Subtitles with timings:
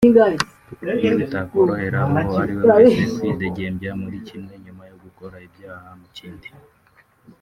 [0.65, 6.49] ku buryo bitakorohera uwo ariwe wese kwidegembya muri kimwe nyuma yo gukora ibyaha mu kindi